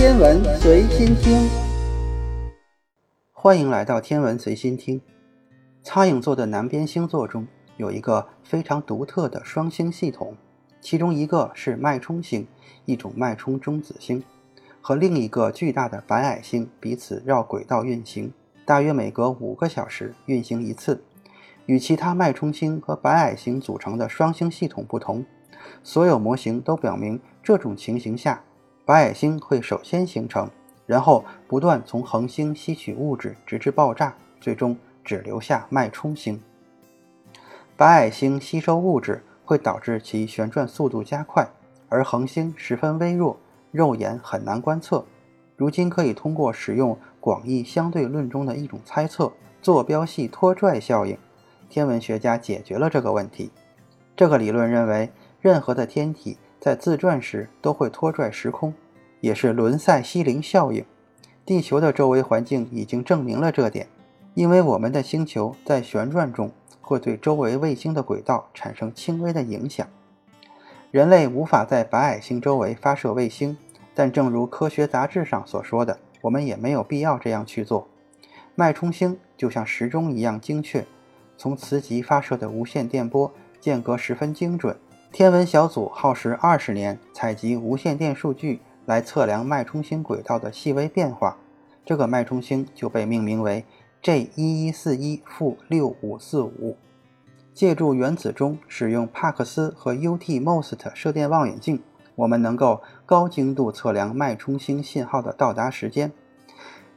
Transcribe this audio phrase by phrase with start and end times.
[0.00, 1.46] 天文随心听，
[3.32, 4.98] 欢迎来到天文随心听。
[5.82, 7.46] 苍蝇座的南边星座中
[7.76, 10.34] 有一个非常独特的双星系统，
[10.80, 12.48] 其中一个是脉冲星，
[12.86, 14.24] 一种脉冲中子星，
[14.80, 18.32] 和另一个巨大的白矮星彼此绕轨道运行，
[18.64, 21.04] 大约每隔五个小时运行一次。
[21.66, 25.26] 与其他脉冲星和白矮星组成的双星系统不同，
[25.82, 28.42] 所有模型都表明这种情形下。
[28.90, 30.50] 白矮星会首先形成，
[30.84, 36.42] 然后不断从恒星吸取物质，直至爆炸，最终只留下脉冲星。
[37.76, 41.48] 白矮星吸收物质会导致其旋转速度加快，
[41.88, 43.38] 而恒星十分微弱，
[43.70, 45.04] 肉眼很难观测。
[45.54, 51.16] 如今可以通过使用广义相对论中的一种猜测——坐标系拖拽效应，
[51.68, 53.52] 天文学家解决了这个问题。
[54.16, 56.36] 这个理论认为，任何的天体。
[56.60, 58.74] 在自转时都会拖拽时空，
[59.20, 60.84] 也是伦塞西林效应。
[61.46, 63.88] 地球的周围环境已经证明了这点，
[64.34, 69.88] 因为我们的星球在旋转中会对周围卫星的轨道产生轻微的影响。
[70.90, 73.56] 人类无法在白矮星周围发射卫星，
[73.94, 77.88] 但正如科学杂志上所说的，我们也没有必要这样去做。
[78.54, 80.84] 脉冲星就像时钟一样精确，
[81.38, 84.76] 从磁极发射的无线电波间隔十分精准。
[85.12, 91.36] 天文小组耗时二十年采集无线电数据来测量脉冲星轨道的细微变化，
[91.84, 93.64] 这个脉冲星就被命名为
[94.00, 96.76] J 一一四一负六五四五。
[97.52, 101.82] 借助原子钟使用帕克斯和 UT MOST 射电望远镜，
[102.14, 106.12] 我们能够高精度测量脉冲星信号的到达时间。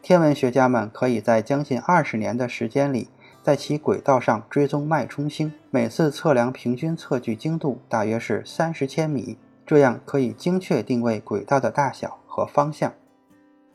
[0.04, 3.10] 天文学家们可以在将近二十年的时间里。
[3.44, 12.94] 在其轨道上追踪脉冲星，每次测量平均测距精度大约是三十千米，这样可以精确定位轨道的大小和方向。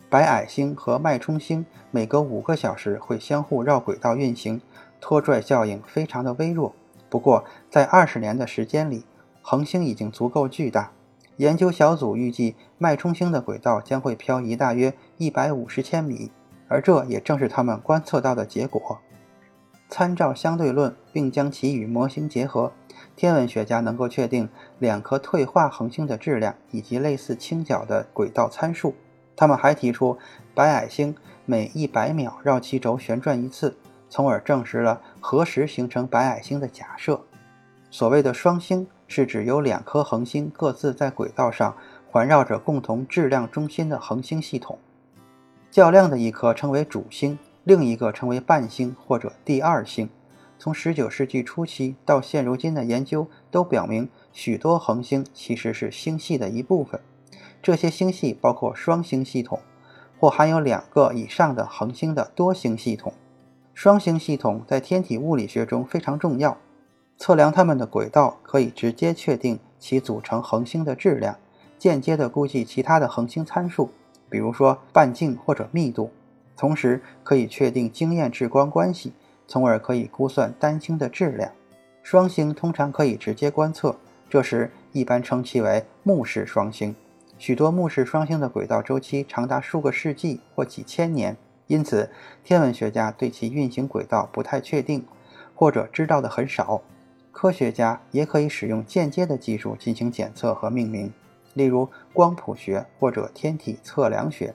[0.09, 4.59] 白矮星和脉冲星每隔五个小时会相互绕轨道运行，
[5.03, 6.75] 拖拽效应非常的微弱。
[7.11, 9.05] 不过，在二十年的时间里，
[9.43, 10.93] 恒星已经足够巨大。
[11.37, 16.33] 研究小组预计，脉冲星的轨道将会漂移大约一百五十千米，
[16.69, 18.99] 而这也正是他们观测到的结果。
[19.89, 22.73] 参照相对论，并将其与模型结合，
[23.17, 28.95] 天文学家能够确定两颗退化恒星的质量以及类似倾角的轨道参数。
[29.35, 30.19] 他们还提出，
[30.55, 31.15] 白矮星
[31.47, 33.77] 每一百秒绕其轴旋转一次，
[34.11, 37.21] 从而证实了何时形成白矮星的假设。
[37.91, 41.75] 所谓的双星是指由两颗恒星各自在轨道上
[42.11, 44.79] 环绕着共同质量中心的恒星系统，
[45.71, 47.39] 较亮的一颗称为主星。
[47.69, 50.09] 另一个称为伴星或者第二星。
[50.59, 56.99] 从19世纪初期到现如今的研究都表明，许多恒星其实是星系的一部分。
[57.63, 59.61] 这些星系包括双星系统，
[60.19, 63.13] 或含有两个以上的恒星的多星系统。
[63.75, 66.57] 双星系统在天体物理学中非常重要。
[67.19, 71.37] 测量它们的轨道可以直接确定其组成恒星的质量，
[71.77, 73.91] 间接地估计其他的恒星参数，
[74.31, 76.11] 比如说半径或者密度。
[76.59, 79.13] 同时可以确定经验质光关系，
[79.47, 81.53] 从而可以估算单星的质量。
[82.03, 83.97] 双星通常可以直接观测，
[84.29, 86.95] 这时一般称其为目视双星。
[87.39, 91.37] 许多目视双星的轨道周期长达数个世纪或几千年，
[91.69, 92.11] 因此
[92.43, 95.07] 天文学家对其运行轨道不太确定，
[95.55, 96.83] 或者知道的很少。
[97.31, 101.13] 科学家也可以使用间接的技术进行检测和命名，
[101.55, 104.53] 例如光谱学或者天体测量学。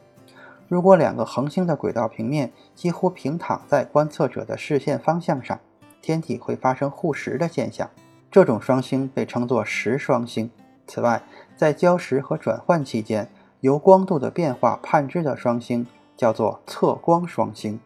[0.74, 5.60] 如果两个恒星的轨道平面几乎平躺在观测者的视线方向上，
[6.02, 7.88] 天体会发生互蚀的现象。
[8.32, 10.50] 这种双星被称作蚀双星。
[10.88, 11.22] 此外，
[11.56, 13.30] 在交蚀和转换期间，
[13.60, 15.86] 由光度的变化判知的双星
[16.18, 17.80] 叫做测光双星。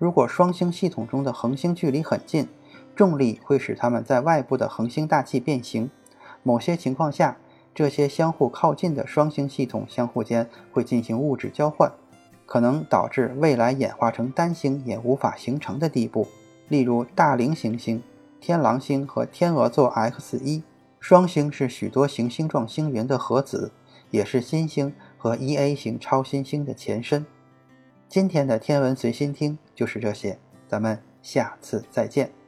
[0.00, 2.48] 如果双星系统中的恒星距离很近，
[2.96, 5.88] 重力会使它们在外部的恒星大气变形。
[6.42, 7.36] 某些情况下，
[7.72, 11.92] 这些相互靠近的双星系统相互间会进行物质交换。
[12.46, 16.28] 可能导致未来演化成单星也无法形成的地步，
[16.68, 18.02] 例如大菱形星、
[18.40, 20.62] 天狼星和天鹅座 X 一。
[21.00, 23.72] 双星是许多行星状星云的核子，
[24.10, 27.26] 也是新星和 E-A 型超新星的前身。
[28.08, 32.41] 今天的天文随心听就是这些，咱们下次再见。